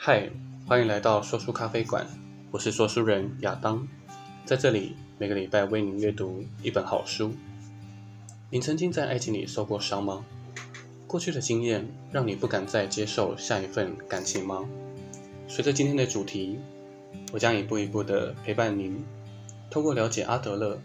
[0.00, 0.30] 嗨，
[0.64, 2.06] 欢迎来到说书咖啡馆，
[2.52, 3.86] 我是说书人亚当，
[4.44, 7.34] 在这里每个礼拜为您阅读一本好书。
[8.48, 10.24] 您曾经在爱情里受过伤吗？
[11.08, 14.64] 过去的经验让你不敢再接受下一份感情吗？
[15.48, 16.60] 随着今天的主题，
[17.32, 19.04] 我将一步一步的陪伴您，
[19.68, 20.80] 通过了解阿德勒，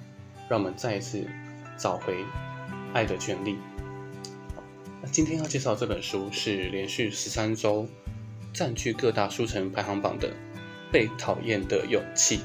[0.50, 1.24] 让我们再一次
[1.78, 2.26] 找回
[2.94, 3.58] 爱的权利。
[5.04, 7.88] 那今天要介绍这本书是连续十三周。
[8.54, 10.30] 占据各大书城排行榜的
[10.92, 12.38] 《被讨厌的勇气》，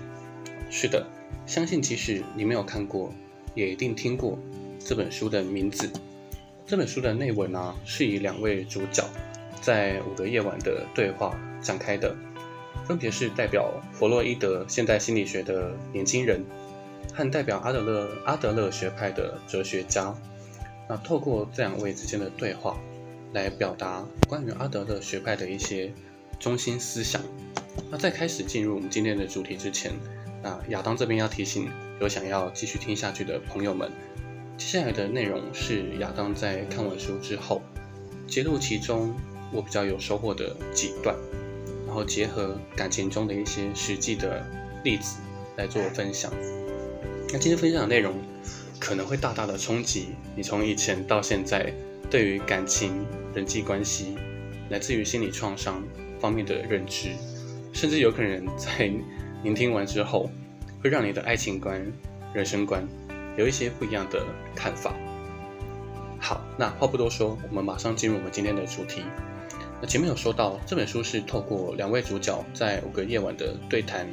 [0.71, 1.07] 是的，
[1.45, 3.13] 相信即使你没有看过，
[3.55, 4.39] 也一定听过
[4.81, 5.91] 这本书的名字。
[6.67, 9.05] 这本书的内文呢，是以两位主角
[9.61, 12.17] 在五个夜晚的对话展开的，
[12.87, 16.43] 分别是代表弗洛伊德现代心理学的年轻人，
[17.13, 20.15] 和代表阿德勒阿德勒学派的哲学家。
[20.89, 22.79] 那透过这两位之间的对话。
[23.33, 25.93] 来表达关于阿德勒学派的一些
[26.39, 27.23] 中心思想。
[27.91, 29.93] 那在开始进入我们今天的主题之前，
[30.43, 31.71] 那亚当这边要提醒
[32.01, 33.91] 有想要继续听下去的朋友们，
[34.57, 37.63] 接下来的内容是亚当在看完书之后，
[38.27, 39.15] 揭露其中
[39.53, 41.17] 我比较有收获的几段，
[41.87, 44.45] 然后结合感情中的一些实际的
[44.85, 45.19] 例子
[45.57, 46.33] 来做分享。
[47.33, 48.15] 那今天分享的内容
[48.79, 51.73] 可能会大大的冲击你从以前到现在。
[52.11, 54.17] 对于感情、人际关系，
[54.71, 55.83] 来自于心理创伤
[56.19, 57.11] 方面的认知，
[57.73, 58.91] 甚至有可能在
[59.43, 60.31] 聆听完之后，
[60.83, 61.81] 会让你的爱情观、
[62.33, 62.87] 人生观
[63.37, 64.25] 有一些不一样的
[64.57, 64.95] 看法。
[66.19, 69.03] 好，那话不多说，我们马上进入我们今天的主题。
[69.81, 74.09] 那前面有说到，这本书是透过两位主角在五个夜晚的对谈，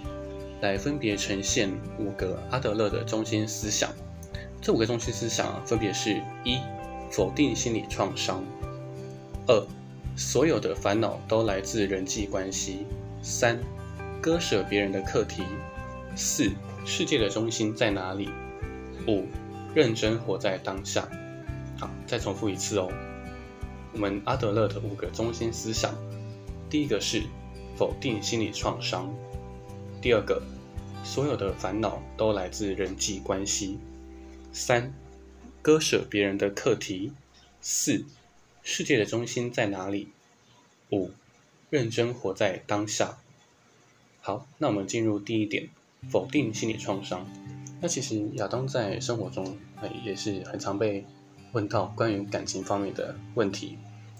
[0.61, 3.89] 来分别呈现五个阿德勒的中心思想。
[4.61, 6.59] 这五个中心思想分别是一。
[7.11, 8.43] 否定心理创伤。
[9.47, 9.67] 二，
[10.15, 12.85] 所有的烦恼都来自人际关系。
[13.21, 13.59] 三，
[14.21, 15.43] 割舍别人的课题。
[16.15, 16.51] 四，
[16.85, 18.29] 世界的中心在哪里？
[19.07, 19.25] 五，
[19.73, 21.07] 认真活在当下。
[21.79, 22.89] 好，再重复一次哦。
[23.93, 25.93] 我们阿德勒的五个中心思想：
[26.69, 27.23] 第一个是
[27.77, 29.07] 否定心理创伤；
[30.01, 30.41] 第二个，
[31.03, 33.77] 所有的烦恼都来自人际关系。
[34.51, 34.93] 三。
[35.65, 37.11] 割舍别人的课题。
[37.59, 38.05] 四，
[38.61, 40.09] 世界的中心在哪里？
[40.91, 41.09] 五，
[41.71, 43.17] 认真活在当下。
[44.21, 45.67] 好，那我们进入第一点，
[46.07, 47.27] 否定心理创伤。
[47.81, 51.03] 那其实亚当在生活中，哎，也是很常被
[51.51, 53.75] 问到关于感情方面的问题。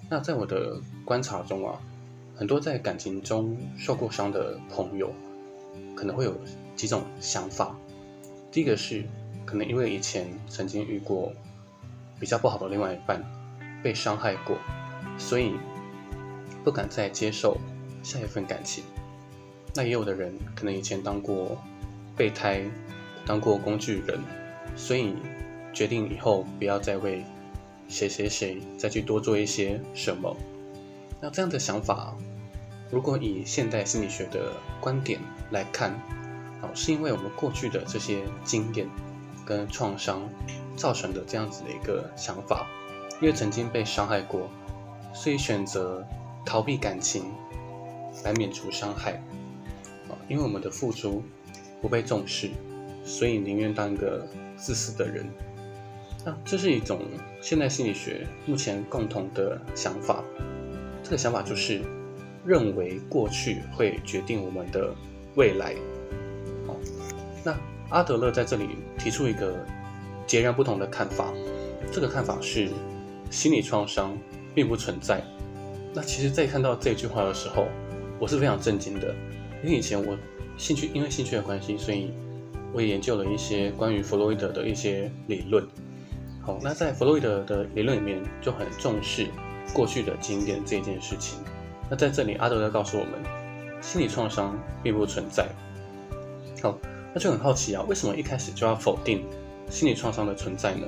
[0.09, 1.79] 那在我的观察中啊，
[2.35, 5.13] 很多在感情中受过伤的朋友，
[5.93, 6.35] 可能会有
[6.75, 7.77] 几种想法。
[8.51, 9.05] 第一个是。
[9.55, 11.31] 可能因为以前曾经遇过
[12.19, 13.23] 比较不好的另外一半，
[13.81, 14.57] 被伤害过，
[15.17, 15.53] 所以
[16.61, 17.57] 不敢再接受
[18.03, 18.83] 下一份感情。
[19.73, 21.57] 那也有的人可能以前当过
[22.17, 22.65] 备胎，
[23.25, 24.19] 当过工具人，
[24.75, 25.15] 所以
[25.71, 27.23] 决定以后不要再为
[27.87, 30.35] 谁谁谁再去多做一些什么。
[31.21, 32.13] 那这样的想法，
[32.91, 34.51] 如果以现代心理学的
[34.81, 35.17] 观点
[35.51, 35.97] 来看，
[36.59, 38.85] 好，是因为我们过去的这些经验。
[39.45, 40.27] 跟创伤
[40.75, 42.67] 造成的这样子的一个想法，
[43.21, 44.49] 因为曾经被伤害过，
[45.13, 46.05] 所以选择
[46.45, 47.31] 逃避感情
[48.23, 49.13] 来免除伤害。
[50.09, 51.23] 啊，因为我们的付出
[51.81, 52.49] 不被重视，
[53.03, 55.25] 所以宁愿当一个自私的人。
[56.25, 57.01] 那这是一种
[57.39, 60.23] 现代心理学目前共同的想法。
[61.03, 61.81] 这个想法就是
[62.43, 64.91] 认为过去会决定我们的
[65.35, 65.75] 未来。
[66.65, 66.75] 好，
[67.43, 67.55] 那。
[67.89, 69.55] 阿德勒在这里提出一个
[70.25, 71.31] 截然不同的看法，
[71.91, 72.69] 这个看法是
[73.29, 74.17] 心理创伤
[74.53, 75.23] 并不存在。
[75.93, 77.67] 那其实，在看到这句话的时候，
[78.19, 79.15] 我是非常震惊的，
[79.63, 80.17] 因为以前我
[80.57, 82.11] 兴趣因为兴趣的关系，所以
[82.73, 85.65] 我也研究了一些关于弗洛伊德的一些理论。
[86.41, 89.27] 好，那在弗洛伊德的理论里面就很重视
[89.73, 91.39] 过去的经验这件事情。
[91.89, 93.13] 那在这里，阿德勒告诉我们，
[93.79, 95.47] 心理创伤并不存在。
[96.61, 96.77] 好。
[97.15, 99.23] 那就很好奇啊，为什么一开始就要否定
[99.69, 100.85] 心理创伤的存在呢？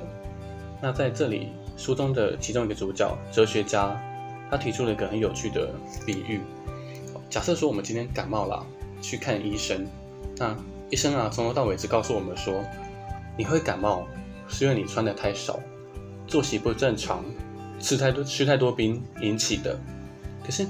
[0.82, 1.48] 那在这里，
[1.78, 3.98] 书中的其中一个主角哲学家，
[4.50, 5.70] 他提出了一个很有趣的
[6.04, 6.42] 比喻。
[7.30, 8.62] 假设说我们今天感冒了，
[9.00, 9.86] 去看医生，
[10.36, 10.54] 那
[10.90, 12.62] 医生啊从头到尾只告诉我们说，
[13.38, 14.06] 你会感冒
[14.48, 15.58] 是因为你穿的太少，
[16.26, 17.24] 作息不正常，
[17.80, 19.80] 吃太多吃太多冰引起的。
[20.44, 20.66] 可是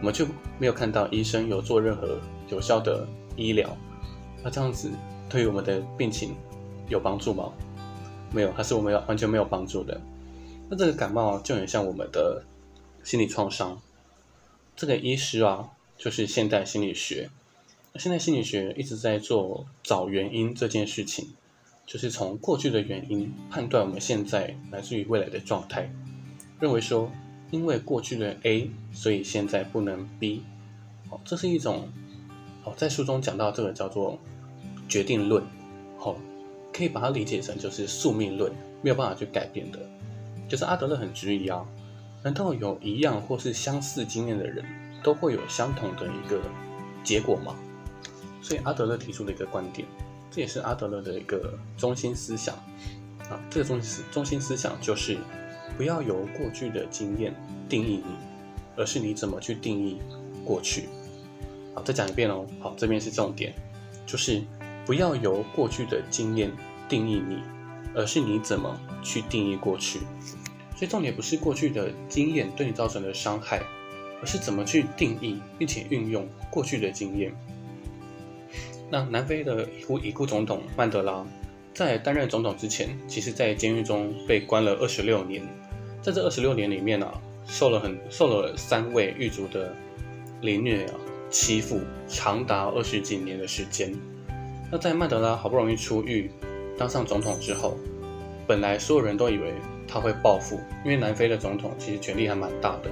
[0.00, 0.26] 我们就
[0.58, 2.18] 没有看到医生有做任何
[2.48, 3.06] 有效的
[3.36, 3.70] 医疗。
[4.42, 4.90] 那这样子
[5.28, 6.34] 对于我们的病情
[6.88, 7.52] 有帮助吗？
[8.32, 10.00] 没有，还是我们完全没有帮助的。
[10.68, 12.44] 那这个感冒就很像我们的
[13.04, 13.80] 心理创伤。
[14.74, 17.30] 这个医师啊，就是现代心理学。
[17.94, 21.28] 现代心理学一直在做找原因这件事情，
[21.86, 25.90] 就是从过去的原因判断我们现在来自于未来的状态，
[26.60, 27.10] 认为说
[27.50, 30.42] 因为过去的 A，所以现在不能 B。
[31.08, 31.88] 哦，这是一种
[32.66, 34.18] 哦，在书中讲到这个叫做
[34.88, 35.42] 决定论。
[36.00, 36.14] 哦，
[36.72, 38.52] 可以把它理解成就是宿命论，
[38.82, 39.78] 没有办法去改变的。
[40.46, 41.64] 就是阿德勒很质疑啊，
[42.22, 44.64] 难道有一样或是相似经验的人
[45.02, 46.40] 都会有相同的一个
[47.02, 47.56] 结果吗？
[48.42, 49.88] 所以阿德勒提出了一个观点，
[50.30, 52.54] 这也是阿德勒的一个中心思想
[53.30, 53.40] 啊。
[53.50, 55.18] 这个中心中心思想就是
[55.76, 57.34] 不要由过去的经验
[57.68, 58.14] 定义你，
[58.76, 59.98] 而是你怎么去定义
[60.44, 60.88] 过去。
[61.76, 62.46] 好，再讲一遍哦。
[62.58, 63.52] 好，这边是重点，
[64.06, 64.42] 就是
[64.86, 66.50] 不要由过去的经验
[66.88, 67.36] 定义你，
[67.94, 69.98] 而是你怎么去定义过去。
[70.74, 73.60] 所以重点不是过去的经验对你造成的伤害，
[74.22, 77.30] 而是怎么去定义并且运用过去的经验。
[78.88, 81.26] 那南非的已故已故总统曼德拉，
[81.74, 85.42] 在担任总统之前，其实在监狱中被关了二十六年。
[86.00, 89.74] 在这二十六年里面啊，受了很受了三位狱卒的
[90.40, 90.94] 凌虐啊
[91.30, 93.94] 欺负，长达二十几年的时间。
[94.70, 96.30] 那在曼德拉好不容易出狱，
[96.78, 97.76] 当上总统之后，
[98.46, 99.54] 本来所有人都以为
[99.86, 102.90] 他会报复，因为南非的总统其实权力还蛮大的。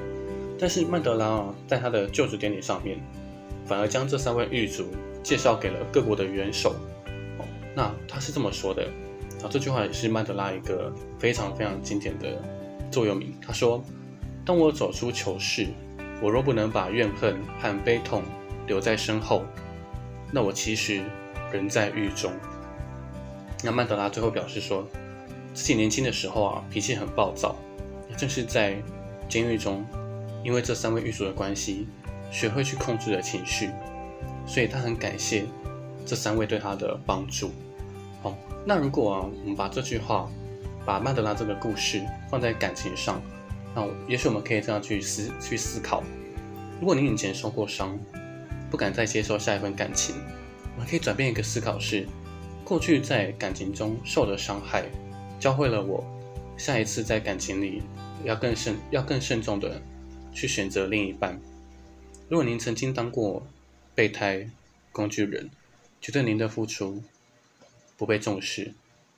[0.59, 2.99] 但是曼德拉啊，在他的就职典礼上面，
[3.65, 4.87] 反而将这三位狱卒。
[5.25, 6.75] 介绍给了各国的元首，
[7.75, 8.83] 那他是这么说的，
[9.43, 12.39] 啊，这句话也是曼德拉一个非常非常经典的
[12.91, 13.33] 座右铭。
[13.41, 13.83] 他说
[14.45, 15.69] ：“当我走出囚室，
[16.25, 18.23] 我若不能把怨恨和悲痛
[18.67, 19.45] 留在身后，
[20.33, 21.03] 那我其实
[21.53, 22.33] 仍在狱中。”
[23.63, 24.89] 那曼德拉最后表示说，
[25.53, 27.55] 自己年轻的时候啊，脾气很暴躁，
[28.09, 28.83] 也正是在
[29.29, 29.85] 监狱中，
[30.43, 31.87] 因为这三位狱卒的关系，
[32.31, 33.69] 学会去控制了情绪。
[34.47, 35.45] 所以他很感谢
[36.07, 37.51] 这三位对他的帮助。
[38.23, 38.35] 好，
[38.65, 40.27] 那如果啊，我们把这句话，
[40.87, 42.01] 把曼德拉这个故事
[42.31, 43.21] 放在感情上，
[43.75, 46.03] 那也许我们可以这样去思去思考：
[46.81, 47.99] 如果你以前受过伤，
[48.71, 50.15] 不敢再接受下一份感情，
[50.75, 52.07] 我们可以转变一个思考是：
[52.65, 54.85] 过去在感情中受的伤害，
[55.41, 56.05] 教会了我
[56.57, 57.83] 下一次在感情里
[58.25, 59.83] 要更慎要更慎重的
[60.33, 61.41] 去选择另一半。
[62.29, 63.45] 如果您曾经当过，
[63.95, 64.49] 备胎、
[64.93, 65.51] 工具人，
[66.01, 67.03] 觉得您的付出
[67.97, 68.73] 不被重视，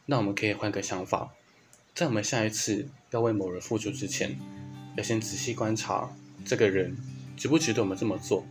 [0.07, 1.31] 那我们可以换个想法，
[1.97, 4.37] 在我们下一次要为某人付出之前，
[4.99, 6.15] 要先仔细观察
[6.45, 6.95] 这个人
[7.39, 8.45] 值不值得我们这么做，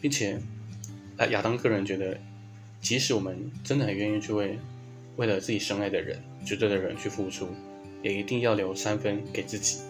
[0.00, 0.40] 并且，
[1.18, 2.18] 呃，亚当个人觉得，
[2.80, 4.58] 即使我们真的很愿意去为
[5.16, 7.46] 为了自己深爱的人、值得的人去付出，
[8.02, 9.82] 也一定要留三分给自己。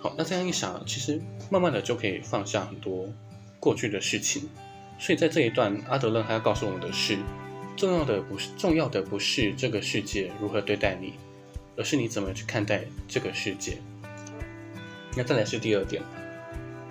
[0.00, 3.08] 好，那这样一想，其实慢慢的就可以放下很多。
[3.60, 4.48] 过去的事情，
[4.98, 7.16] 所以在这一段，阿德勒还要告诉我们的是，
[7.76, 11.14] 重要的不是重要的不是这个世界如何对待你，
[11.78, 13.78] 而是你怎么去看待这个世界。
[15.16, 16.02] 那再来是第二点，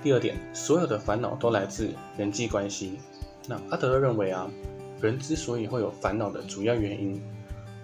[0.01, 2.97] 第二点，所有的烦恼都来自人际关系。
[3.47, 4.49] 那阿德勒认为啊，
[5.01, 7.21] 人之所以会有烦恼的主要原因，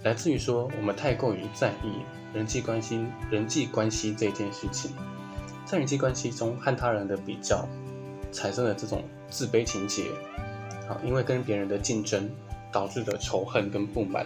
[0.04, 2.02] 来自于说我们太过于在意
[2.34, 4.92] 人际关系，人际关系这件事情，
[5.66, 7.68] 在人际关系中和他人的比较。
[8.36, 10.06] 产生了这种自卑情结，
[10.90, 12.28] 啊，因为跟别人的竞争
[12.72, 14.26] 导致的仇恨跟不满，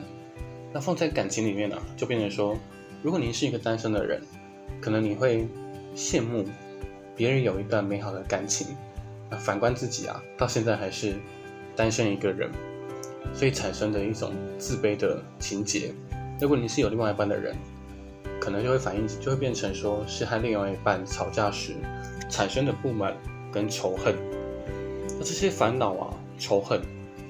[0.74, 2.58] 那放在感情里面呢，就变成说，
[3.02, 4.22] 如果您是一个单身的人，
[4.82, 5.48] 可能你会
[5.96, 6.46] 羡慕
[7.16, 8.68] 别人有一段美好的感情，
[9.30, 11.16] 那反观自己啊，到现在还是
[11.76, 12.52] 单身一个人，
[13.34, 15.92] 所以产生的一种自卑的情节。
[16.40, 17.56] 如果你是有另外一半的人，
[18.40, 21.74] 可能就会反应，就会变成说是和另外一半吵架时
[22.30, 23.16] 产生的不满。
[23.50, 24.14] 跟仇恨，
[25.18, 26.82] 那这些烦恼啊、仇恨，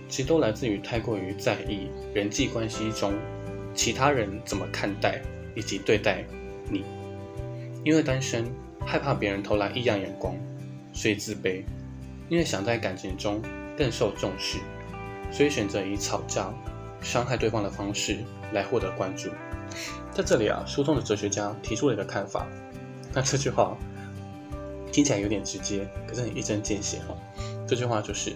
[0.07, 3.13] 其实都来自于太过于在意人际关系中
[3.73, 5.21] 其他人怎么看待
[5.55, 6.23] 以及对待
[6.69, 6.83] 你。
[7.83, 8.45] 因为单身，
[8.85, 10.35] 害怕别人投来异样眼光，
[10.93, 11.63] 所以自卑；
[12.29, 13.41] 因为想在感情中
[13.77, 14.57] 更受重视，
[15.31, 16.53] 所以选择以吵架、
[17.01, 18.17] 伤害对方的方式
[18.53, 19.29] 来获得关注。
[20.11, 22.47] 在这里啊，书中的哲学家提出了一个看法，
[23.13, 23.77] 那这句话。
[24.89, 27.15] 听起来有点直接，可是很一针见血哦。
[27.67, 28.33] 这句话就是：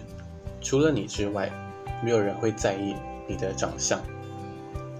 [0.62, 1.50] 除了你之外，
[2.02, 2.94] 没有人会在意
[3.28, 3.98] 你的长相。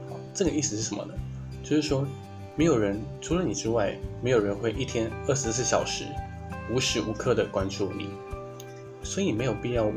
[0.09, 1.15] 好，这个意思是什么呢？
[1.63, 2.05] 就是说，
[2.57, 6.05] 没有人除了你之外，没有人会一天二十四小时
[6.71, 8.09] 无时无刻的关注你，
[9.03, 9.91] 所以没有必要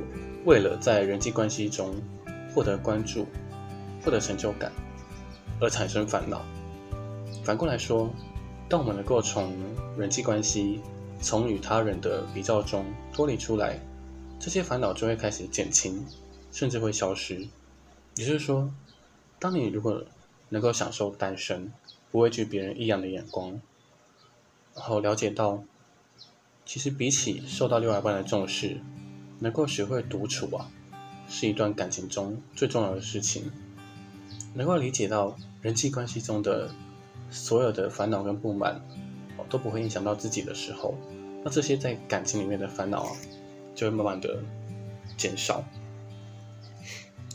[0.45, 1.93] 为了在人际关系中
[2.53, 3.25] 获得关注、
[4.03, 4.71] 获得成就感
[5.59, 6.41] 而产生烦恼。
[7.43, 8.09] 反过来说，
[8.69, 9.51] 当我们能够从
[9.97, 10.81] 人际关系，
[11.19, 13.79] 从与他人的比较中脱离出来，
[14.39, 16.05] 这些烦恼就会开始减轻，
[16.51, 17.47] 甚至会消失。
[18.15, 18.71] 也就是说，
[19.39, 20.03] 当你如果
[20.49, 21.71] 能够享受单身，
[22.11, 23.59] 不畏惧别人异样的眼光，
[24.75, 25.63] 然后了解到，
[26.65, 28.79] 其实比起受到另外一半的重视，
[29.39, 30.71] 能够学会独处啊，
[31.27, 33.51] 是一段感情中最重要的事情。
[34.53, 36.69] 能够理解到人际关系中的
[37.29, 38.79] 所有的烦恼跟不满，
[39.49, 40.95] 都不会影响到自己的时候，
[41.43, 43.11] 那这些在感情里面的烦恼啊。
[43.75, 44.39] 就会慢慢的
[45.17, 45.63] 减少。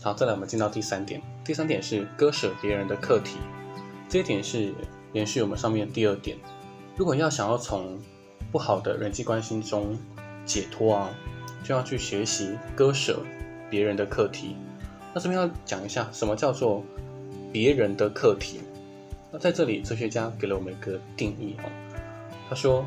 [0.02, 1.20] 好，再来我们进到第三点。
[1.44, 3.37] 第三点是割舍别人的课题，
[4.09, 4.73] 这一点是
[5.12, 6.38] 延续我们上面第二点。
[6.97, 7.99] 如果要想要从
[8.50, 9.99] 不好的人际关系中
[10.47, 11.11] 解脱啊，
[11.62, 13.23] 就要去学习割舍
[13.68, 14.56] 别人的课题。
[15.12, 16.82] 那这边要讲一下什么叫做
[17.52, 18.61] 别人的课题。
[19.30, 21.64] 那在这里，哲学家给了我们一个定义啊。
[22.49, 22.87] 他说，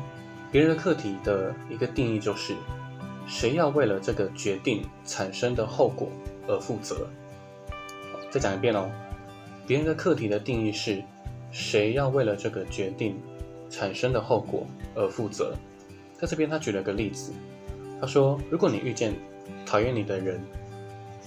[0.50, 2.56] 别人的课题的一个定义就是。
[3.26, 6.08] 谁要为了这个决定产生的后果
[6.46, 7.08] 而负责？
[8.30, 8.90] 再讲一遍哦，
[9.66, 11.02] 别人的课题的定义是：
[11.50, 13.16] 谁要为了这个决定
[13.70, 15.54] 产生的后果而负责？
[16.18, 17.32] 在这边，他举了个例子，
[18.00, 19.14] 他说：如果你遇见
[19.64, 20.40] 讨厌你的人，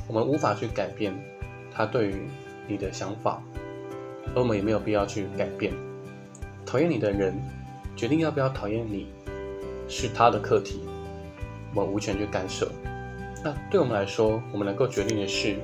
[0.08, 1.14] 我们无法去改变
[1.74, 2.28] 他对于
[2.68, 3.42] 你的想法，
[4.36, 5.74] 而我们也没有必要去改变。
[6.66, 7.34] 讨厌你的人
[7.96, 9.08] 决定要不要讨厌你，
[9.88, 10.82] 是他的课题。
[11.74, 12.72] 我们无权去干涉。
[13.44, 15.58] 那对我们来说，我们能够决定的是，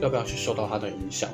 [0.00, 1.30] 要不要去受到他的影响。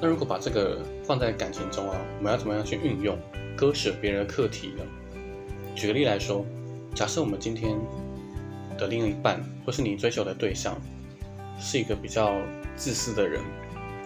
[0.00, 3.18] 那如果把这个放在感情中啊，我们要怎么样去运用
[3.56, 4.84] 割舍别人的课题呢？
[5.74, 6.44] 举个例来说，
[6.94, 7.76] 假设我们今天
[8.76, 10.76] 的另一半，或是你追求的对象，
[11.58, 12.36] 是一个比较
[12.76, 13.42] 自私的人，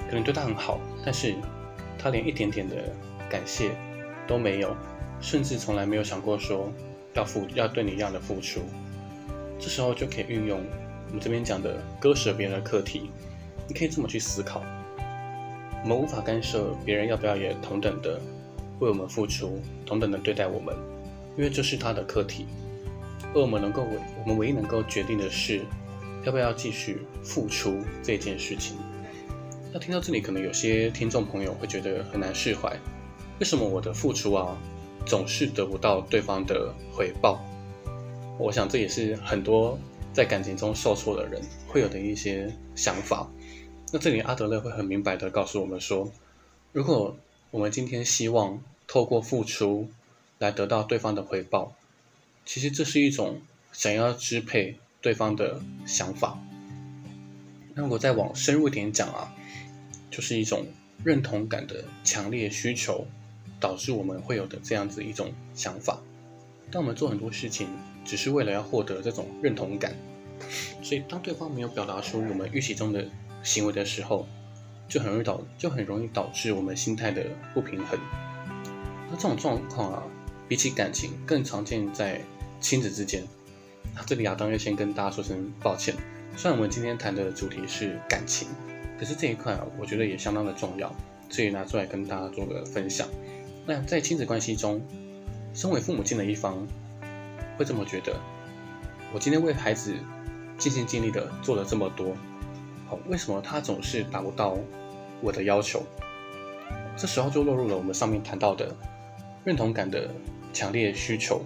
[0.09, 1.35] 可能对他很好，但是
[1.99, 2.77] 他连一点点的
[3.29, 3.73] 感谢
[4.27, 4.75] 都没有，
[5.21, 6.73] 甚至从来没有想过说。
[7.15, 8.61] 要付要对你一样的付出，
[9.59, 10.61] 这时候就可以运用
[11.09, 13.11] 我们这边讲的割舍别人的课题。
[13.69, 14.63] 你可以这么去思考：
[15.83, 18.21] 我们无法干涉别人要不要也同等的
[18.81, 20.75] 为我们付出，同等的对待我们，
[21.37, 22.47] 因为这是他的课题。
[23.35, 23.87] 而我们能够，
[24.23, 25.63] 我们唯一能够决定的是，
[26.25, 28.77] 要不要继续付出这件事情。
[29.73, 32.77] 那听到这里，可能有些听众朋友会觉得很难释怀：
[33.39, 34.59] 为什么我的付出啊？
[35.05, 37.45] 总是得不到对方的回报，
[38.39, 39.79] 我想这也是很多
[40.13, 43.31] 在感情中受挫的人会有的一些想法。
[43.93, 46.11] 那这里阿德勒会很明白的告诉我们说，
[46.73, 47.15] 如果
[47.51, 49.91] 我们今天希望透过付出
[50.39, 51.75] 来得到对方的回报，
[52.47, 53.43] 其实这是一种
[53.73, 56.39] 想要支配对方的想法。
[57.75, 59.35] 那我再往深入点讲啊，
[60.11, 60.67] 就是一种
[61.05, 63.07] 认同感的强烈需求。
[63.63, 66.01] 导致我们会有的这样子一种想法，
[66.73, 67.69] 当我们做很多事情
[68.05, 69.95] 只是为了要获得这种认同感，
[70.83, 73.07] 所以当对方没有表达出我们预期中的
[73.45, 74.27] 行为的时候，
[74.89, 77.97] 就很容易导就很容易导致我们心态的不平衡。
[79.09, 80.03] 那这种状况啊，
[80.49, 82.21] 比起感情更常见在
[82.61, 83.23] 亲子之间。
[83.95, 85.95] 那这里亚当要先跟大家说声抱歉，
[86.37, 88.49] 虽然我们今天谈的主题是感情，
[88.99, 90.93] 可是这一块啊，我觉得也相当的重要，
[91.29, 93.07] 所以拿出来跟大家做个分享。
[93.65, 94.83] 那在亲子关系中，
[95.55, 96.67] 身为父母亲的一方
[97.57, 98.19] 会这么觉得：
[99.15, 99.95] 我今天为孩子
[100.59, 102.17] 尽心尽力的做了这么多，
[102.89, 104.59] 好，为什么他总是达不到
[105.21, 105.83] 我的要求？
[106.97, 108.75] 这时候就落入了我们上面谈到的
[109.45, 110.11] 认同感的
[110.53, 111.41] 强烈需求，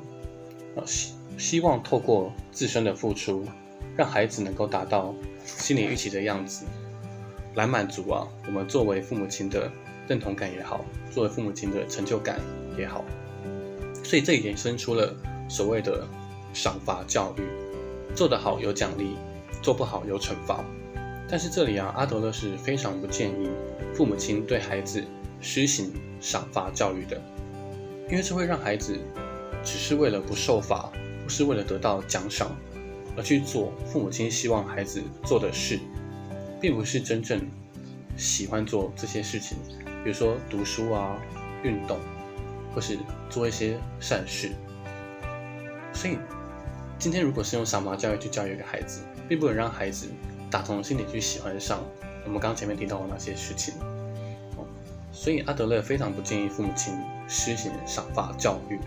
[0.75, 3.45] 啊，希希望透过自身的付出，
[3.95, 6.65] 让孩子能够达到心理预期的样子，
[7.55, 9.71] 来满足啊我们作为父母亲的。
[10.09, 12.41] 认同感也好，作为父母亲的成就感
[12.79, 13.05] 也好，
[14.05, 15.15] 所以这衍生出了
[15.49, 16.07] 所谓的
[16.53, 17.43] 赏罚教育，
[18.15, 19.17] 做得好有奖励，
[19.63, 20.65] 做不好有惩罚。
[21.29, 23.51] 但是这里啊，阿德勒是非常不建议
[23.93, 25.03] 父母亲对孩子
[25.41, 27.21] 施行赏罚教育的，
[28.09, 28.97] 因为这会让孩子
[29.65, 30.89] 只是为了不受罚，
[31.25, 32.57] 不是为了得到奖赏
[33.17, 35.81] 而去做父母亲希望孩子做的事，
[36.61, 37.41] 并不是真正
[38.17, 39.59] 喜欢做这些事情。
[40.07, 41.21] 比如说读书啊、
[41.65, 41.99] 运动，
[42.73, 42.97] 或是
[43.29, 44.53] 做一些善事。
[45.93, 46.17] 所以，
[46.97, 50.07] 今天如果是用赏罚教育去教育一个孩子，并不能让孩子
[50.49, 51.83] 打从心里去喜欢上
[52.25, 53.75] 我们刚前面提到的那些事情。
[55.11, 56.97] 所以阿德勒非常不建议父母亲
[57.27, 58.79] 施行赏罚教育。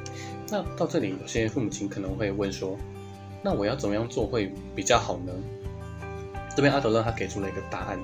[0.50, 2.78] 那到这里，有些父母亲可能会问说
[3.44, 5.34] ：“那我要怎么样做会比较好呢？”
[6.56, 8.00] 这边阿德勒他给出了一个答案，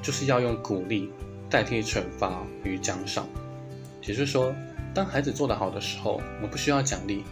[0.00, 1.10] 就是要用鼓励。
[1.56, 3.26] 代替惩罚与奖赏，
[4.02, 4.54] 也就是说，
[4.92, 7.24] 当孩子做得好的时候，我们不需要奖励，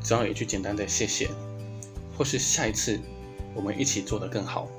[0.00, 1.28] 只要一句简单的谢谢，
[2.16, 3.00] 或是下一次
[3.52, 4.70] 我们一起做得更好，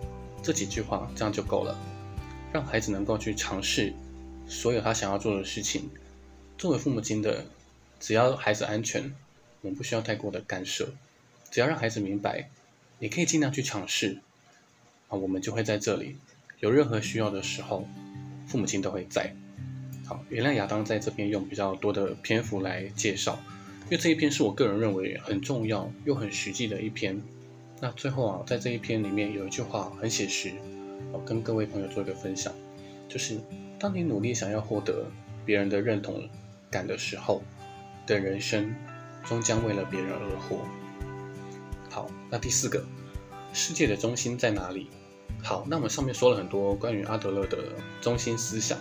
[0.42, 1.78] 这几句话这样就够了，
[2.54, 3.94] 让孩子能够去尝试
[4.48, 5.90] 所有他想要做的事情。
[6.58, 7.44] 作为父母亲的，
[8.00, 9.14] 只要孩子安全，
[9.60, 10.88] 我们不需要太过的干涉，
[11.52, 12.50] 只要让孩子明白，
[13.00, 14.20] 你可以尽量去尝试，
[15.10, 16.16] 啊，我们就会在这里，
[16.62, 17.86] 有任何需要的时候，
[18.46, 19.34] 父母亲都会在。
[20.06, 23.40] 好，原谅亚当在这边用比较多的篇幅来介绍，
[23.86, 27.20] 因为这一篇是我个人认为很重要又很实际的一篇。
[27.82, 30.52] 那最后啊，在这一篇里面有一句话很写实，
[31.12, 32.54] 我跟各位朋友做一个分享，
[33.10, 33.38] 就是
[33.80, 35.06] 当你努力想要获得
[35.44, 36.30] 别人的认同
[36.70, 37.44] 感的时候，
[38.06, 38.74] 的人生
[39.24, 40.66] 终将为了别人而活。
[41.90, 42.86] 好，那第四个，
[43.54, 44.88] 世界的中心在哪里？
[45.46, 47.60] 好，那我们上面说了很多关于阿德勒的
[48.02, 48.80] 中心思想。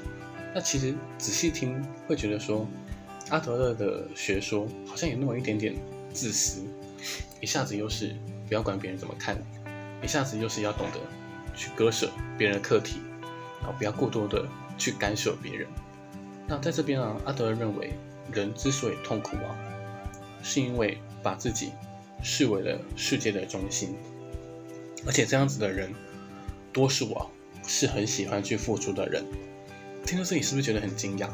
[0.54, 2.66] 那其实仔细听会觉得说，
[3.28, 5.74] 阿德勒的学说好像有那么一点点
[6.10, 6.62] 自私，
[7.42, 8.16] 一下子又是
[8.48, 9.36] 不要管别人怎么看，
[10.02, 10.98] 一下子又是要懂得
[11.54, 12.98] 去割舍别人的课题，
[13.60, 15.68] 然后不要过多的去干涉别人。
[16.46, 17.92] 那在这边啊，阿德勒认为
[18.32, 19.52] 人之所以痛苦啊，
[20.42, 21.72] 是因为把自己
[22.22, 23.94] 视为了世界的中心，
[25.06, 25.92] 而且这样子的人，
[26.74, 27.26] 多数啊
[27.66, 29.24] 是很喜欢去付出的人。
[30.04, 31.30] 听到这里是不是觉得很惊讶？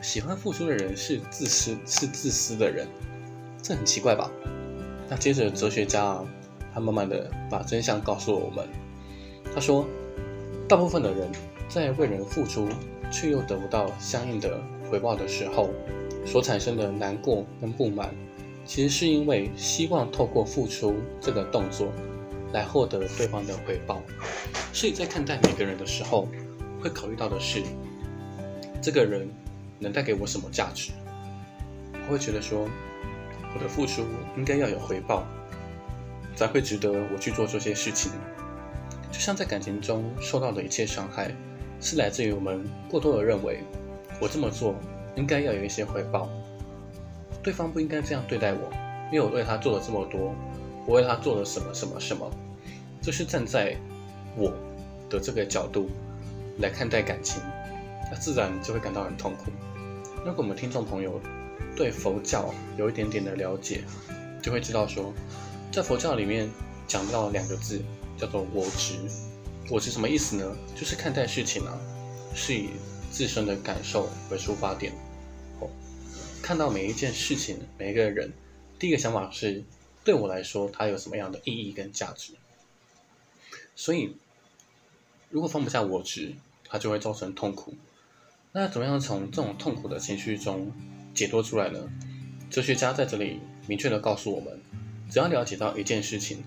[0.00, 2.88] 喜欢付出的人是自私，是自私的人，
[3.62, 4.28] 这很奇怪吧？
[5.08, 6.24] 那接着哲学家啊，
[6.74, 8.66] 他慢慢的把真相告诉了我们。
[9.54, 9.86] 他说，
[10.66, 11.30] 大部分的人
[11.68, 12.66] 在为人付出
[13.10, 14.60] 却又得不到相应的
[14.90, 15.70] 回报的时候，
[16.26, 18.12] 所产生的难过跟不满，
[18.64, 21.92] 其实是因为希望透过付出这个动作
[22.52, 24.02] 来获得对方的回报。
[24.72, 26.28] 所以在看待每个人的时候，
[26.80, 27.62] 会考虑到的是。
[28.82, 29.28] 这个人
[29.78, 30.90] 能带给我什么价值？
[32.08, 32.68] 我会觉得说，
[33.54, 34.04] 我的付出
[34.36, 35.24] 应该要有回报，
[36.34, 38.10] 才会值得我去做这些事情。
[39.12, 41.32] 就像在感情中受到的一切伤害，
[41.80, 43.60] 是来自于我们过多的认为，
[44.20, 44.74] 我这么做
[45.14, 46.28] 应该要有一些回报，
[47.40, 48.68] 对方不应该这样对待我，
[49.12, 50.34] 因为我为他做了这么多，
[50.86, 52.30] 我为他做了什么什么什么，
[53.00, 53.76] 就是站在
[54.36, 54.52] 我
[55.08, 55.88] 的这个角度
[56.58, 57.40] 来看待感情。
[58.10, 59.50] 那自然就会感到很痛苦。
[60.24, 61.20] 如果我们听众朋友
[61.74, 63.82] 对佛教有一点点的了解，
[64.42, 65.12] 就会知道说，
[65.72, 66.48] 在佛教里面
[66.86, 67.80] 讲到两个字，
[68.18, 68.94] 叫做我执。
[69.70, 70.56] 我执什么意思呢？
[70.76, 71.78] 就是看待事情啊，
[72.34, 72.70] 是以
[73.10, 74.92] 自身的感受为出发点。
[75.60, 75.70] 哦，
[76.42, 78.30] 看到每一件事情、每一个人，
[78.78, 79.64] 第一个想法是，
[80.04, 82.32] 对我来说，它有什么样的意义跟价值？
[83.74, 84.16] 所以，
[85.30, 86.34] 如果放不下我执，
[86.68, 87.74] 它就会造成痛苦。
[88.52, 90.70] 那怎么样从这种痛苦的情绪中
[91.14, 91.88] 解脱出来呢？
[92.50, 94.60] 哲学家在这里明确的告诉我们：
[95.10, 96.44] 只要了解到一件事情，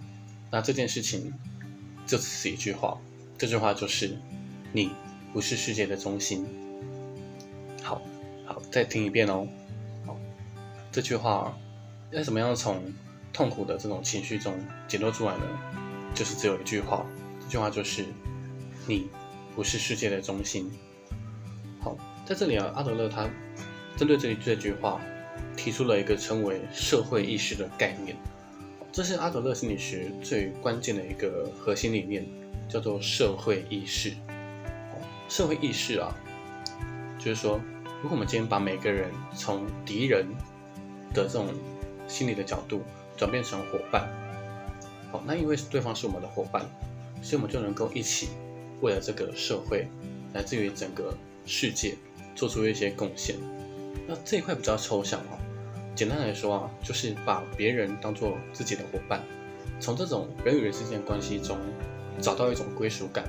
[0.51, 1.33] 那这件事情
[2.05, 2.99] 就只是一句话，
[3.37, 4.15] 这句话就是
[4.71, 4.91] “你
[5.33, 6.45] 不是世界的中心”。
[7.81, 8.01] 好，
[8.45, 9.47] 好，再听一遍哦。
[10.05, 10.15] 好，
[10.91, 11.57] 这句话
[12.11, 12.93] 要怎么样从
[13.35, 15.43] 痛苦的这种情绪中解脱出来呢？
[16.13, 17.05] 就是只有一句话，
[17.41, 18.05] 这句话就是
[18.87, 19.09] “你
[19.53, 20.71] 不是世界的中心”。
[21.83, 23.29] 好在这里啊，阿德勒他
[23.97, 25.01] 针对这这句话，
[25.57, 28.15] 提出了一个称为社会意识的概念。
[28.89, 32.25] 这是阿德勒心理学最关键的一个核心理念，
[32.69, 34.13] 叫做社会意识。
[35.27, 36.15] 社会意识啊，
[37.19, 37.59] 就是说，
[38.01, 40.25] 如果我们今天把每个人从敌人
[41.13, 41.49] 的这种
[42.07, 42.81] 心理的角度
[43.17, 44.09] 转变成伙伴，
[45.11, 46.65] 好，那因为对方是我们的伙伴，
[47.21, 48.29] 所以我们就能够一起
[48.81, 49.87] 为了这个社会，
[50.33, 51.13] 来自于整个
[51.45, 51.95] 世界。
[52.35, 53.37] 做出一些贡献，
[54.05, 55.39] 那这一块比较抽象哦。
[55.95, 59.23] 简单来说啊，就是把别人当做自己的伙伴，
[59.79, 61.57] 从这种人与人之间关系中
[62.19, 63.23] 找到一种归属感，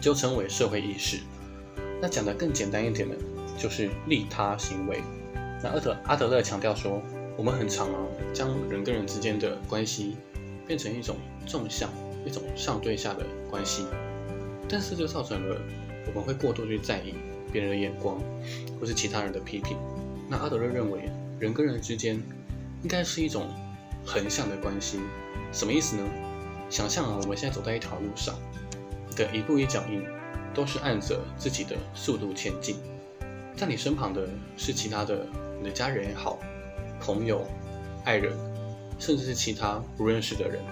[0.00, 1.20] 就称为社会意识。
[2.00, 3.14] 那讲的更简单一点呢，
[3.56, 5.00] 就是利他行为。
[5.62, 7.00] 那阿德阿德勒强调说，
[7.36, 7.98] 我们很常啊，
[8.32, 10.16] 将人跟人之间的关系
[10.66, 11.16] 变成一种
[11.46, 11.90] 纵向、
[12.24, 13.84] 一种上对下的关系，
[14.68, 15.60] 但是就造成了
[16.06, 17.14] 我们会过度去在意。
[17.52, 18.18] 别人的眼光，
[18.80, 19.76] 或是其他人的批评，
[20.26, 22.14] 那阿德勒认为，人跟人之间
[22.82, 23.46] 应该是一种
[24.06, 24.98] 横向的关系。
[25.52, 26.08] 什么意思呢？
[26.70, 28.34] 想象啊，我们现在走在一条路上，
[29.14, 30.02] 的一步一脚印
[30.54, 32.76] 都是按着自己的速度前进。
[33.54, 35.26] 在你身旁的是其他的
[35.58, 36.38] 你的家人也好，
[37.02, 37.44] 朋友、
[38.04, 38.32] 爱人，
[38.96, 40.62] 甚至是其他不认识的人，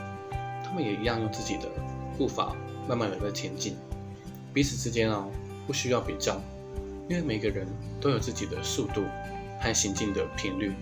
[0.64, 1.69] 他们也一样用自己的
[2.16, 2.55] 步伐
[2.88, 3.77] 慢慢的在前进。
[4.55, 5.27] 彼此之间啊，
[5.66, 6.40] 不需要比较。
[7.09, 7.66] 因为每个人
[8.01, 9.03] 都有自己的速度
[9.61, 10.73] 和行进的频率，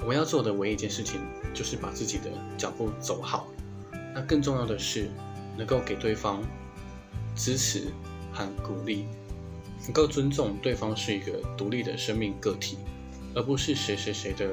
[0.00, 1.20] 我们要做的唯一一件事情
[1.52, 3.48] 就是把自己的脚步走好。
[4.14, 5.10] 那更重要的是，
[5.56, 6.40] 能够给对方
[7.34, 7.88] 支持
[8.32, 9.06] 和鼓励，
[9.82, 12.78] 能够尊重对方是一个独立的生命个体，
[13.34, 14.50] 而不是谁谁谁的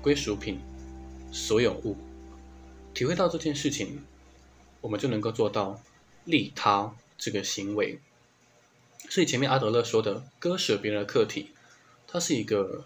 [0.00, 0.60] 归属品、
[1.32, 1.96] 所有物。
[2.94, 4.02] 体会到这件事情，
[4.80, 5.80] 我们就能够做到
[6.24, 7.98] 利他这个行为。
[9.08, 11.50] 所以前面阿德勒说的割舍别人的客体，
[12.06, 12.84] 它是一个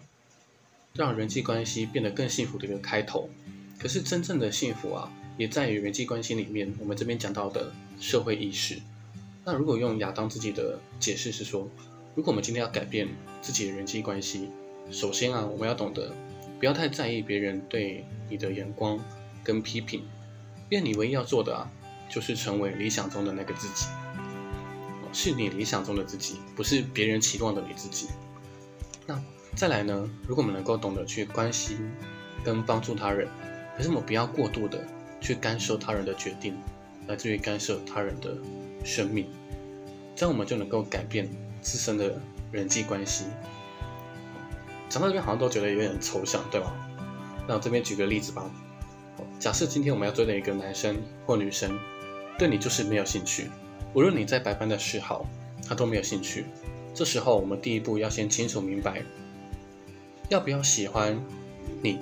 [0.93, 3.29] 让人际关系变得更幸福的一个开头。
[3.79, 8.79] 可是真正的幸福啊，也在于人际关系里面，我们这边讲到的社会意识。
[9.43, 11.69] 那如果用亚当自己的解释是说，
[12.15, 13.07] 如果我们今天要改变
[13.41, 14.49] 自己的人际关系，
[14.91, 16.11] 首先啊，我们要懂得
[16.59, 18.99] 不要太在意别人对你的眼光
[19.43, 20.01] 跟批评，
[20.69, 21.69] 因为你唯一要做的啊，
[22.09, 23.87] 就是成为理想中的那个自己。
[25.17, 28.09] 是你理想中的自己，不是别人期望的你自己。
[29.07, 29.17] 那
[29.55, 30.09] 再来呢？
[30.27, 31.77] 如果我们能够懂得去关心
[32.43, 33.25] 跟帮助他人，
[33.77, 34.85] 可是我们不要过度的
[35.21, 36.53] 去干涉他人的决定，
[37.07, 38.35] 来自于干涉他人的
[38.83, 39.25] 生命，
[40.17, 41.29] 这样我们就能够改变
[41.61, 42.21] 自身的
[42.51, 43.23] 人际关系。
[44.89, 46.73] 讲到这边好像都觉得有点抽象，对吧？
[47.47, 48.49] 那我这边举个例子吧。
[49.39, 51.77] 假设今天我们要追的一个男生或女生，
[52.37, 53.49] 对你就是没有兴趣。
[53.93, 55.25] 无论你在百般的示好，
[55.67, 56.45] 他都没有兴趣。
[56.93, 59.03] 这时候，我们第一步要先清楚明白，
[60.29, 61.21] 要不要喜欢
[61.81, 61.99] 你，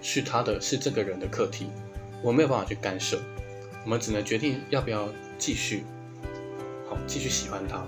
[0.00, 1.66] 是他的，是这个人的课题，
[2.22, 3.20] 我没有办法去干涉。
[3.84, 5.84] 我们只能决定要不要继续，
[6.88, 7.86] 好，继续喜欢他。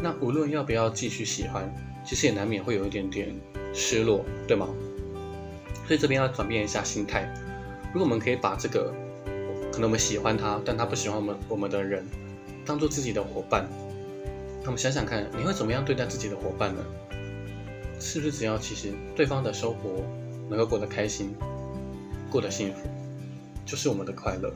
[0.00, 1.72] 那无论要不要继续喜欢，
[2.06, 3.34] 其实也难免会有一点点
[3.78, 4.68] 失落，对吗？
[5.86, 7.32] 所以这边要转变一下心态。
[7.94, 8.92] 如果我们可以把这个，
[9.72, 12.04] 可能我们喜欢他，但他不喜欢我们，我们的人。
[12.66, 13.66] 当做自己的伙伴，
[14.62, 16.84] 那我们想想看，你会怎么样对待自己的伙伴呢？
[18.00, 20.02] 是不是只要其实对方的生活
[20.50, 21.34] 能够过得开心、
[22.30, 22.88] 过得幸福，
[23.64, 24.52] 就是我们的快乐？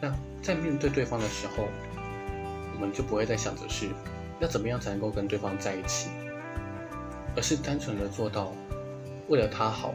[0.00, 1.68] 那在面对对方的时候，
[2.74, 3.88] 我们就不会再想着是
[4.40, 6.08] 要怎么样才能够跟对方在一起，
[7.34, 8.52] 而是单纯的做到
[9.28, 9.94] 为了他好、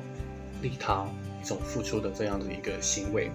[0.61, 1.05] 利他
[1.41, 3.31] 一种付出的这样的一个行为。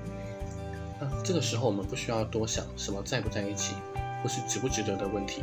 [1.00, 3.74] 那这个时候，我们不需要多想什么在不在一起，
[4.22, 5.42] 或是值不值得的问题，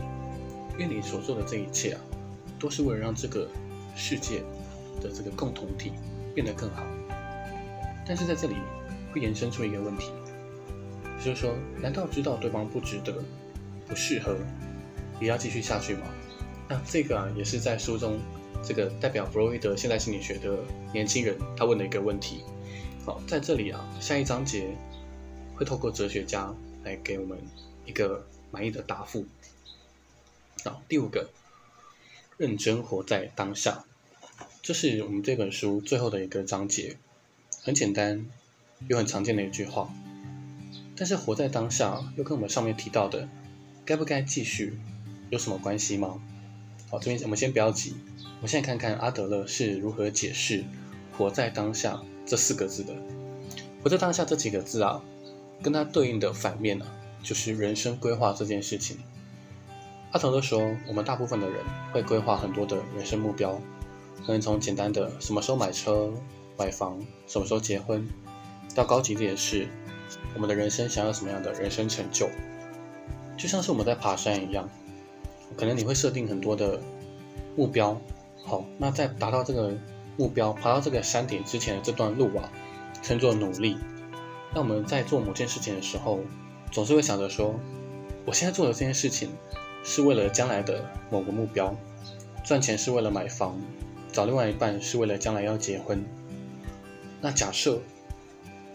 [0.77, 2.01] 因为你所做的这一切啊，
[2.59, 3.47] 都是为了让这个
[3.95, 4.41] 世界
[5.01, 5.93] 的这个共同体
[6.33, 6.83] 变得更好。
[8.07, 8.55] 但是在这里
[9.13, 10.11] 会延伸出一个问题，
[11.23, 13.13] 就是说，难道知道对方不值得、
[13.87, 14.35] 不适合，
[15.19, 16.07] 也要继续下去吗？
[16.67, 18.19] 那这个啊，也是在书中
[18.63, 20.57] 这个代表弗洛伊德现代心理学的
[20.93, 22.43] 年轻人他问的一个问题。
[23.05, 24.75] 好，在这里啊，下一章节。
[25.55, 27.37] 会透过哲学家来给我们
[27.85, 29.25] 一个满意的答复。
[30.63, 31.29] 好，第五个，
[32.37, 33.83] 认真活在当下，
[34.61, 36.95] 这是我们这本书最后的一个章节，
[37.61, 38.25] 很简单
[38.87, 39.93] 又很常见的一句话。
[40.95, 43.27] 但是活在当下又跟我们上面提到的
[43.83, 44.79] 该不该继续
[45.29, 46.23] 有什么关系吗？
[46.89, 47.95] 好，这边我们先不要急，
[48.41, 50.63] 我现在看看阿德勒是如何解释
[51.17, 52.93] “活在当下”这四个字的。
[53.83, 55.01] 活在当下这几个字啊。
[55.61, 56.85] 跟它对应的反面呢，
[57.21, 58.97] 就是人生规划这件事情。
[60.11, 61.57] 阿德勒说，我们大部分的人
[61.91, 63.59] 会规划很多的人生目标，
[64.25, 66.09] 可能从简单的什么时候买车、
[66.57, 66.97] 买房，
[67.27, 68.07] 什么时候结婚，
[68.73, 69.67] 到高级点的是
[70.33, 72.29] 我们的人生想要什么样的人生成就。
[73.37, 74.69] 就像是我们在爬山一样，
[75.57, 76.79] 可能你会设定很多的
[77.57, 77.99] 目标，
[78.49, 79.71] 好，那在达到这个
[80.17, 82.51] 目标、爬到这个山顶之前的这段路啊，
[83.03, 83.77] 称作努力。
[84.55, 86.19] 那我们在做某件事情的时候，
[86.71, 87.53] 总是会想着说，
[88.25, 89.29] 我现在做的这件事情
[89.83, 91.75] 是为了将来的某个目标，
[92.43, 93.61] 赚钱是为了买房，
[94.11, 96.03] 找另外一半是为了将来要结婚。
[97.21, 97.79] 那假设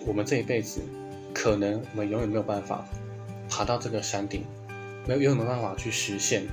[0.06, 0.82] 我们这一辈子
[1.34, 2.86] 可能我们永远没有办法
[3.50, 4.44] 爬到这个山顶，
[5.04, 6.46] 没有永远没办法去实现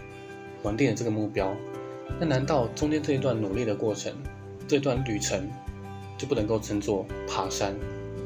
[0.64, 1.56] 稳定的这个目标，
[2.20, 4.14] 那难道中间这一段努力的过程，
[4.68, 5.50] 这段旅程
[6.18, 7.76] 就不能够称作爬山？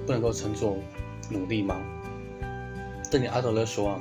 [0.05, 0.77] 不能够称作
[1.31, 1.81] 努力吗？
[3.09, 3.99] 邓尼阿德勒说啊，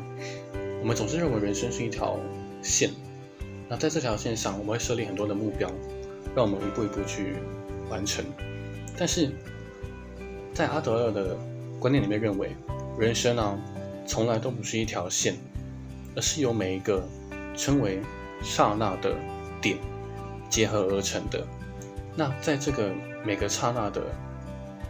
[0.80, 2.18] 我们总是认为人生是一条
[2.62, 2.90] 线，
[3.68, 5.70] 那在这条线上，我们会设立很多的目标，
[6.34, 7.36] 让我们一步一步去
[7.88, 8.24] 完成。
[8.98, 9.30] 但是
[10.52, 11.38] 在阿德勒的
[11.80, 12.50] 观念里面，认为
[12.98, 13.58] 人生啊，
[14.06, 15.34] 从来都不是一条线，
[16.14, 17.02] 而是由每一个
[17.56, 18.00] 称为
[18.42, 19.16] 刹那的
[19.64, 19.78] 点
[20.48, 21.44] 结合而成的。
[22.14, 22.92] 那在这个
[23.24, 24.00] 每个刹那的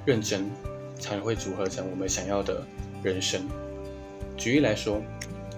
[0.04, 0.50] 认真。
[0.96, 2.64] 才会组合成我们想要的
[3.02, 3.46] 人生。
[4.36, 5.02] 举例来说，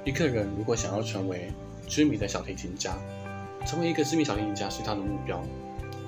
[0.03, 1.53] 一个人如果想要成为
[1.87, 2.97] 知名的小提琴家，
[3.67, 5.45] 成为一个知名小提琴家是他的目标。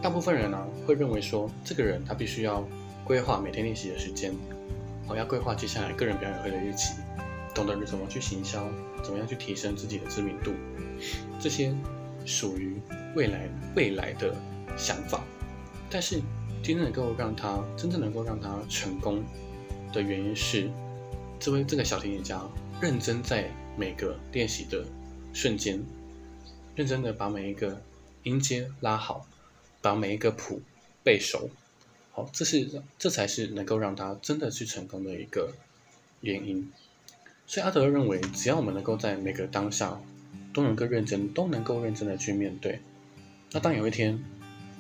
[0.00, 2.66] 大部分人呢会认为说，这个人他必须要
[3.04, 4.32] 规划每天练习的时间，
[5.06, 6.94] 哦，要规划接下来个人表演会的日期，
[7.54, 8.66] 懂得怎么去行销，
[9.04, 10.52] 怎么样去提升自己的知名度，
[11.38, 11.72] 这些
[12.28, 12.76] 属于
[13.16, 14.36] 未来未来的
[14.76, 15.24] 想法。
[15.90, 16.20] 但是，
[16.62, 19.24] 真正能够让他真正能够让他成功
[19.92, 20.70] 的原因是，
[21.40, 22.40] 这位这个小提琴家
[22.80, 24.84] 认真在每个练习的
[25.32, 25.82] 瞬间，
[26.76, 27.80] 认真的把每一个
[28.24, 29.26] 音阶拉好，
[29.80, 30.60] 把每一个谱
[31.02, 31.48] 背熟。
[32.12, 35.54] 好，这是这才是能够让他真的去成功的一个
[36.20, 36.70] 原因。
[37.46, 39.98] 所以阿德认为，只要我们能够在每个当下
[40.58, 42.80] 都能够认真，都能够认真的去面对，
[43.52, 44.18] 那当有一天，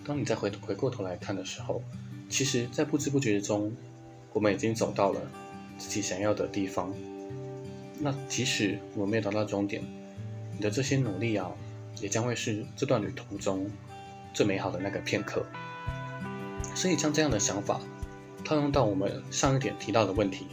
[0.04, 1.80] 当你再回回过头来看的时候，
[2.28, 3.72] 其实，在不知不觉中，
[4.32, 5.20] 我们已经走到了
[5.78, 6.92] 自己想要的地方。
[8.00, 9.80] 那即使我们没有达到终点，
[10.52, 11.48] 你的这些努力啊，
[12.00, 13.70] 也将会是这段旅途中
[14.34, 15.46] 最美好的那个片刻。
[16.74, 17.80] 所以，将这样的想法
[18.44, 20.48] 套用到我们上一点提到的问题，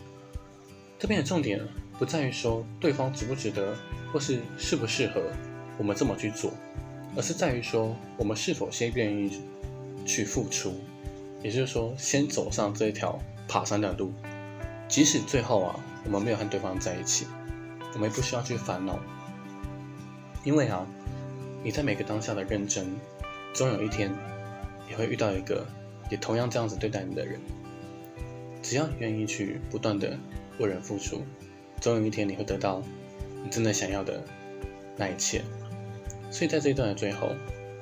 [1.00, 1.60] 这边的重点
[1.98, 3.76] 不在于说对方值不值得，
[4.16, 5.22] 或是适不适合
[5.78, 6.54] 我们这么去做，
[7.18, 9.42] 而是在于说我们是否先愿意
[10.06, 10.74] 去付出，
[11.44, 14.14] 也就是说，先走上这一条爬山的路，
[14.88, 17.28] 即使最后啊，我们没有和对方在一起，
[17.94, 18.98] 我们也不需要去烦恼，
[20.46, 20.88] 因为啊，
[21.62, 22.88] 你在每个当下的认真，
[23.54, 24.10] 总有一天
[24.90, 25.66] 也会遇到一个。
[26.10, 27.38] 也同样这样子对待你的人，
[28.62, 30.18] 只要你愿意去不断的
[30.60, 31.22] 为人付出，
[31.82, 32.82] 总有一天你会得到
[33.46, 34.22] 你真的想要的
[34.98, 35.42] 那一切。
[36.32, 37.30] 所以在这一段的最后，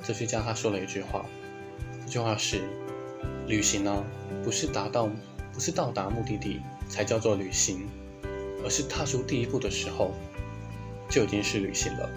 [0.04, 1.26] 哲学家他说了一句话，
[2.06, 2.62] 这句话是：
[3.48, 4.04] 旅行呢，
[4.44, 5.10] 不是达到，
[5.54, 7.90] 不是到达目的地才叫做旅行，
[8.64, 10.12] 而是踏出第一步的时候，
[11.10, 12.10] 就已经是旅行了。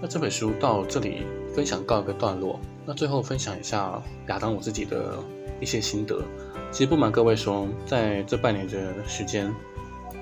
[0.00, 1.22] 那这本书到这里
[1.54, 2.58] 分享告一个段落。
[2.88, 5.18] 那最后分享一下亚当我自己的
[5.60, 6.22] 一些心得。
[6.70, 9.52] 其实不瞒各位说，在这半年的时间，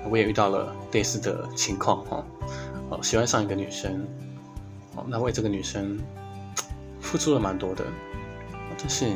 [0.09, 2.25] 我也遇到了类似的情况哈。
[2.89, 4.05] 哦，喜欢上一个女生，
[4.95, 5.99] 哦，那为这个女生
[7.01, 7.83] 付出了蛮多的，
[8.77, 9.11] 但是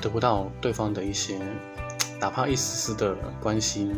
[0.00, 1.40] 得不到对方的一些
[2.20, 3.94] 哪怕一丝丝的关心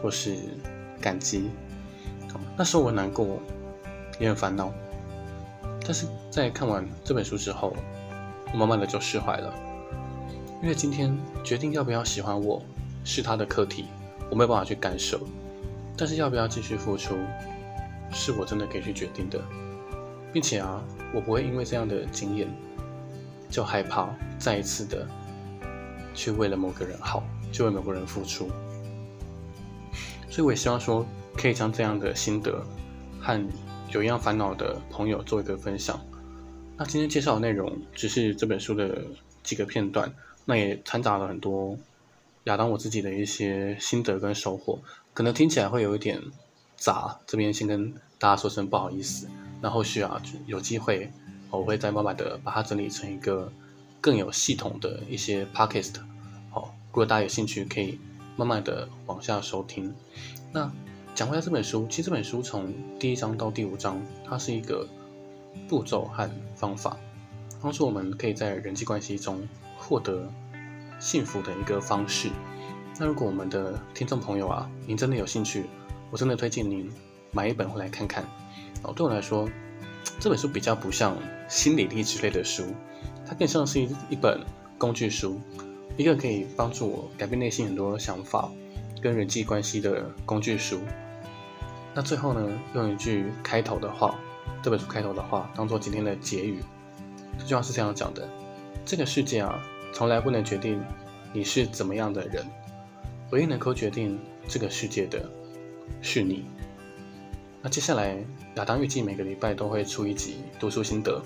[0.00, 0.36] 或是
[1.00, 1.50] 感激。
[2.56, 3.40] 那时候我难过，
[4.18, 4.72] 也很烦恼。
[5.82, 7.74] 但是在看完这本书之后，
[8.52, 9.52] 我慢慢的就释怀了。
[10.62, 12.62] 因为今天决定要不要喜欢我
[13.02, 13.86] 是他的课题，
[14.30, 15.20] 我没有办法去干涉。
[15.96, 17.16] 但是要不要继续付出，
[18.12, 19.38] 是我真的可以去决定的。
[20.32, 22.48] 并且啊，我不会因为这样的经验
[23.50, 25.06] 就害怕再一次的
[26.14, 28.48] 去为了某个人好，就为某个人付出。
[30.30, 31.04] 所以我也希望说，
[31.36, 32.64] 可以将这样的心得
[33.20, 33.38] 和。
[33.92, 36.00] 有一样烦恼的朋友做一个分享。
[36.76, 39.02] 那今天介绍的内容只是这本书的
[39.42, 40.08] 几个片段，
[40.44, 41.76] 那也掺杂了很多
[42.50, 44.78] 亚当我自己的一些心得跟收获，
[45.14, 46.20] 可能听起来会有一点
[46.76, 49.28] 杂，这边先跟大家说声不好意思。
[49.62, 51.10] 那后续啊有机会
[51.50, 53.50] 我会再慢慢的把它整理成一个
[54.00, 55.94] 更有系统的一些 podcast。
[56.50, 57.98] 好，如果大家有兴趣，可以
[58.36, 59.94] 慢慢的往下收听。
[60.52, 60.70] 那。
[61.12, 64.88] 讲回来这本书，其实这本书从第一章到第五章，它是一个
[65.68, 66.96] 步骤和方法，
[67.60, 70.32] 帮助我们可以在人际关系中获得
[71.00, 72.30] 幸福的一个方式。
[72.98, 75.64] 那如果我们的听众朋友啊，您真的有兴趣，
[76.12, 76.88] 我真的推荐您
[77.32, 78.22] 买一本回来看看。
[78.82, 79.48] 哦，对我来说，
[80.20, 81.16] 这本书比较不像
[81.48, 82.66] 心理励志类的书，
[83.26, 84.40] 它更像是一一本
[84.78, 85.40] 工具书，
[85.96, 88.48] 一个可以帮助我改变内心很多想法。
[89.02, 90.78] 跟人际关系的工具书。
[91.94, 94.14] 那最后呢，用一句开头的话，
[94.62, 96.58] 这本书开头的话，当做今天的结语。
[97.38, 98.28] 这句话是这样讲的：
[98.84, 99.58] 这个世界啊，
[99.92, 100.82] 从来不能决定
[101.32, 102.44] 你是怎么样的人，
[103.30, 105.28] 唯一能够决定这个世界的，
[106.00, 106.44] 是你。
[107.62, 108.16] 那接下来，
[108.56, 111.20] 亚当预计每个礼拜都会出一集读书心得。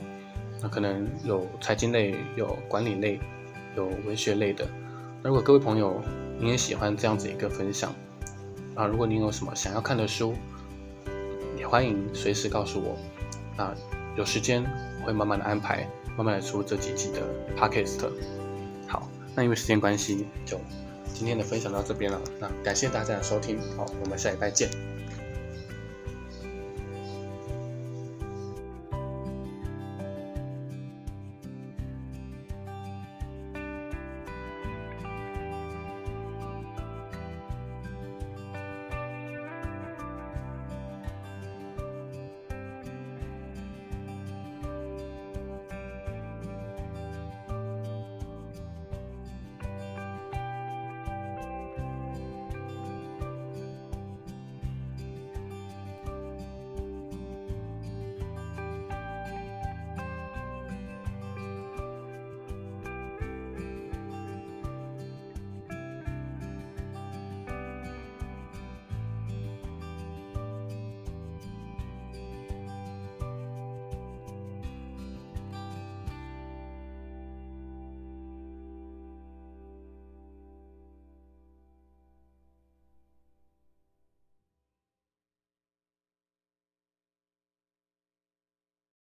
[0.61, 3.21] 那可能有财经类，有管理类，
[3.77, 4.67] 有文学类的。
[5.23, 6.03] 那如果各位朋友，
[6.39, 7.95] 你也喜欢这样子一个分享
[8.75, 8.87] 啊？
[8.87, 10.35] 如果您有什么想要看的书，
[11.57, 12.97] 也欢迎随时告诉我。
[13.57, 13.73] 那
[14.17, 14.65] 有时间
[15.05, 17.21] 会慢慢的安排，慢慢的出这几集的
[17.57, 18.11] podcast。
[19.35, 20.61] 那因为时间关系，就
[21.13, 22.21] 今天的分享到这边了。
[22.39, 24.69] 那感谢大家的收听，好，我们下礼拜见。